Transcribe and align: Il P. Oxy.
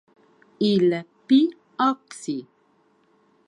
Il 0.71 1.05
P. 1.27 1.47
Oxy. 1.77 2.47